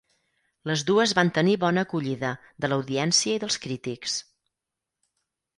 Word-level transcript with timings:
Les 0.69 0.83
dues 0.87 1.13
van 1.19 1.29
tenir 1.35 1.53
bona 1.65 1.83
acollida 1.87 2.33
de 2.65 2.71
l'audiència 2.73 3.37
i 3.37 3.45
dels 3.45 3.61
crítics. 3.67 4.21